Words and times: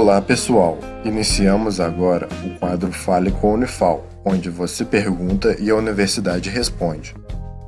Olá 0.00 0.22
pessoal, 0.22 0.78
iniciamos 1.04 1.80
agora 1.80 2.28
o 2.46 2.56
quadro 2.60 2.92
Fale 2.92 3.32
com 3.32 3.50
a 3.50 3.54
Unifal, 3.54 4.06
onde 4.24 4.48
você 4.48 4.84
pergunta 4.84 5.56
e 5.60 5.70
a 5.70 5.74
universidade 5.74 6.48
responde. 6.48 7.16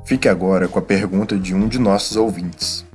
Fique 0.05 0.29
agora 0.29 0.65
com 0.65 0.79
a 0.79 0.81
pergunta 0.81 1.37
de 1.37 1.53
um 1.53 1.67
de 1.67 1.77
nossos 1.77 2.15
ouvintes. 2.15 2.85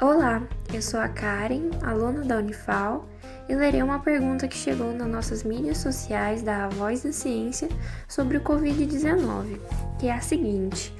Olá, 0.00 0.42
eu 0.72 0.80
sou 0.80 0.98
a 0.98 1.08
Karen, 1.08 1.68
aluna 1.82 2.24
da 2.24 2.38
Unifal, 2.38 3.06
e 3.46 3.54
lerei 3.54 3.82
uma 3.82 3.98
pergunta 3.98 4.48
que 4.48 4.56
chegou 4.56 4.94
nas 4.94 5.08
nossas 5.08 5.44
mídias 5.44 5.76
sociais 5.76 6.40
da 6.40 6.68
Voz 6.70 7.02
da 7.02 7.12
Ciência 7.12 7.68
sobre 8.08 8.38
o 8.38 8.40
Covid-19, 8.40 9.60
que 9.98 10.06
é 10.06 10.14
a 10.14 10.22
seguinte: 10.22 10.90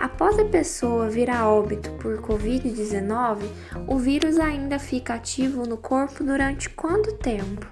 Após 0.00 0.38
a 0.38 0.46
pessoa 0.46 1.10
vir 1.10 1.28
a 1.28 1.46
óbito 1.46 1.90
por 2.00 2.22
Covid-19, 2.22 3.42
o 3.86 3.98
vírus 3.98 4.38
ainda 4.38 4.78
fica 4.78 5.12
ativo 5.12 5.66
no 5.66 5.76
corpo 5.76 6.24
durante 6.24 6.70
quanto 6.70 7.12
tempo? 7.18 7.66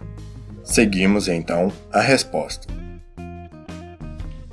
Seguimos 0.63 1.27
então 1.27 1.73
a 1.91 2.03
resposta. 2.03 2.67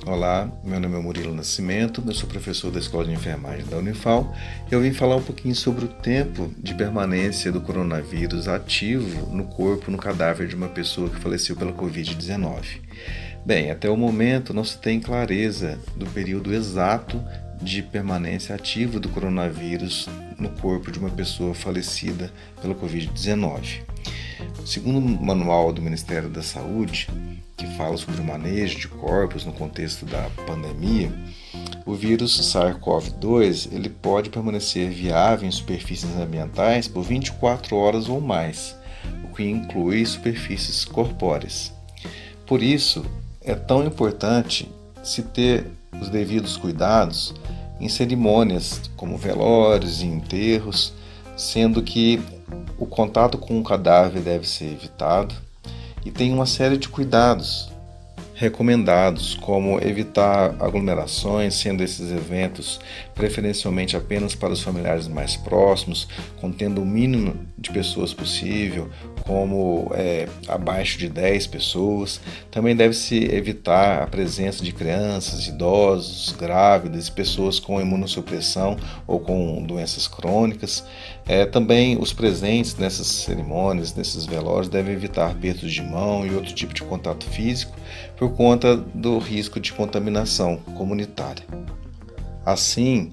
Olá, 0.06 0.50
meu 0.64 0.80
nome 0.80 0.96
é 0.96 1.00
Murilo 1.00 1.34
Nascimento, 1.34 2.02
eu 2.06 2.14
sou 2.14 2.26
professor 2.26 2.70
da 2.70 2.78
Escola 2.78 3.04
de 3.04 3.12
Enfermagem 3.12 3.66
da 3.66 3.76
Unifal 3.76 4.34
e 4.70 4.74
eu 4.74 4.80
vim 4.80 4.94
falar 4.94 5.16
um 5.16 5.22
pouquinho 5.22 5.54
sobre 5.54 5.84
o 5.84 5.88
tempo 5.88 6.50
de 6.56 6.74
permanência 6.74 7.52
do 7.52 7.60
coronavírus 7.60 8.48
ativo 8.48 9.26
no 9.34 9.44
corpo, 9.48 9.90
no 9.90 9.98
cadáver 9.98 10.48
de 10.48 10.54
uma 10.54 10.68
pessoa 10.68 11.10
que 11.10 11.20
faleceu 11.20 11.54
pela 11.54 11.74
Covid-19. 11.74 12.80
Bem, 13.44 13.70
até 13.70 13.90
o 13.90 13.96
momento 13.96 14.54
não 14.54 14.64
se 14.64 14.78
tem 14.78 14.98
clareza 14.98 15.78
do 15.94 16.06
período 16.06 16.54
exato 16.54 17.22
de 17.60 17.82
permanência 17.82 18.54
ativa 18.54 19.00
do 19.00 19.08
coronavírus 19.08 20.08
no 20.38 20.48
corpo 20.50 20.90
de 20.90 20.98
uma 20.98 21.10
pessoa 21.10 21.54
falecida 21.54 22.32
pela 22.60 22.74
Covid-19. 22.74 23.80
Segundo 24.64 24.98
o 24.98 25.24
manual 25.24 25.72
do 25.72 25.80
Ministério 25.80 26.28
da 26.28 26.42
Saúde, 26.42 27.08
que 27.56 27.66
fala 27.76 27.96
sobre 27.96 28.20
o 28.20 28.24
manejo 28.24 28.78
de 28.78 28.88
corpos 28.88 29.44
no 29.44 29.52
contexto 29.52 30.04
da 30.04 30.28
pandemia, 30.46 31.10
o 31.86 31.94
vírus 31.94 32.38
SARS-CoV-2 32.52 33.72
ele 33.72 33.88
pode 33.88 34.28
permanecer 34.28 34.90
viável 34.90 35.48
em 35.48 35.52
superfícies 35.52 36.14
ambientais 36.16 36.88
por 36.88 37.02
24 37.02 37.76
horas 37.76 38.08
ou 38.08 38.20
mais, 38.20 38.76
o 39.24 39.34
que 39.34 39.44
inclui 39.44 40.04
superfícies 40.04 40.84
corpóreas. 40.84 41.72
Por 42.44 42.62
isso, 42.62 43.04
é 43.40 43.54
tão 43.54 43.84
importante 43.84 44.68
se 45.06 45.22
ter 45.22 45.70
os 46.00 46.08
devidos 46.08 46.56
cuidados 46.56 47.32
em 47.80 47.88
cerimônias 47.88 48.80
como 48.96 49.16
velórios 49.16 50.02
e 50.02 50.06
enterros, 50.06 50.92
sendo 51.36 51.80
que 51.82 52.20
o 52.76 52.86
contato 52.86 53.38
com 53.38 53.58
o 53.58 53.62
cadáver 53.62 54.20
deve 54.20 54.48
ser 54.48 54.64
evitado 54.64 55.34
e 56.04 56.10
tem 56.10 56.32
uma 56.32 56.46
série 56.46 56.76
de 56.76 56.88
cuidados 56.88 57.70
recomendados, 58.34 59.34
como 59.34 59.80
evitar 59.80 60.54
aglomerações, 60.60 61.54
sendo 61.54 61.82
esses 61.82 62.10
eventos 62.12 62.78
preferencialmente 63.14 63.96
apenas 63.96 64.34
para 64.34 64.52
os 64.52 64.60
familiares 64.60 65.08
mais 65.08 65.36
próximos, 65.36 66.06
contendo 66.38 66.82
o 66.82 66.86
mínimo 66.86 67.34
de 67.56 67.70
pessoas 67.70 68.12
possível, 68.12 68.90
como 69.26 69.90
é, 69.94 70.28
abaixo 70.46 70.98
de 70.98 71.08
10 71.08 71.46
pessoas. 71.48 72.20
Também 72.50 72.76
deve-se 72.76 73.24
evitar 73.24 74.02
a 74.02 74.06
presença 74.06 74.64
de 74.64 74.72
crianças, 74.72 75.46
idosos, 75.48 76.32
grávidas 76.38 77.08
e 77.08 77.12
pessoas 77.12 77.58
com 77.58 77.80
imunossupressão 77.80 78.76
ou 79.06 79.18
com 79.18 79.62
doenças 79.64 80.06
crônicas. 80.06 80.84
É, 81.26 81.44
também 81.44 81.98
os 82.00 82.12
presentes 82.12 82.76
nessas 82.76 83.08
cerimônias, 83.08 83.94
nesses 83.94 84.24
velórios, 84.24 84.68
devem 84.68 84.94
evitar 84.94 85.30
apertos 85.30 85.72
de 85.72 85.82
mão 85.82 86.24
e 86.24 86.34
outro 86.34 86.54
tipo 86.54 86.72
de 86.72 86.82
contato 86.82 87.26
físico 87.26 87.76
por 88.16 88.32
conta 88.34 88.76
do 88.76 89.18
risco 89.18 89.58
de 89.58 89.72
contaminação 89.72 90.56
comunitária. 90.76 91.44
Assim, 92.44 93.12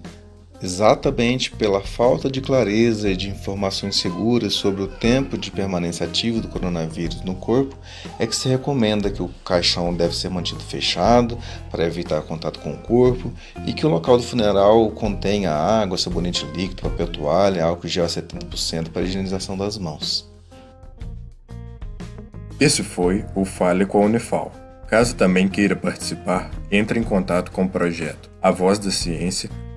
exatamente 0.64 1.52
pela 1.52 1.82
falta 1.82 2.32
de 2.32 2.40
clareza 2.40 3.10
e 3.10 3.18
de 3.18 3.30
informações 3.30 3.98
seguras 3.98 4.54
sobre 4.54 4.82
o 4.82 4.88
tempo 4.88 5.38
de 5.38 5.52
permanência 5.52 6.06
ativo 6.06 6.40
do 6.40 6.48
coronavírus 6.48 7.22
no 7.22 7.36
corpo, 7.36 7.78
é 8.18 8.26
que 8.26 8.34
se 8.34 8.48
recomenda 8.48 9.12
que 9.12 9.22
o 9.22 9.30
caixão 9.44 9.94
deve 9.94 10.16
ser 10.16 10.30
mantido 10.30 10.64
fechado 10.64 11.38
para 11.70 11.86
evitar 11.86 12.22
contato 12.22 12.62
com 12.62 12.72
o 12.72 12.78
corpo 12.78 13.30
e 13.66 13.74
que 13.74 13.86
o 13.86 13.90
local 13.90 14.16
do 14.16 14.24
funeral 14.24 14.90
contenha 14.92 15.52
água, 15.52 15.98
sabonete 15.98 16.46
líquido, 16.56 16.84
papel 16.84 17.08
toalha, 17.08 17.66
álcool 17.66 17.90
gel 17.90 18.06
a 18.06 18.08
70% 18.08 18.90
para 18.90 19.02
a 19.02 19.06
higienização 19.06 19.58
das 19.58 19.78
mãos. 19.78 20.32
Esse 22.58 22.84
foi 22.84 23.26
o 23.36 23.44
Fale 23.44 23.86
com 23.86 24.02
a 24.02 24.06
Unifal. 24.06 24.54
Caso 24.88 25.16
também 25.16 25.50
queira 25.50 25.76
participar, 25.76 26.52
entre 26.72 27.00
em 27.00 27.04
contato 27.04 27.52
com 27.52 27.66
o 27.66 27.70
projeto 27.70 28.30
A 28.42 28.52
Voz 28.52 28.78
da 28.80 28.92
Ciência 28.92 29.50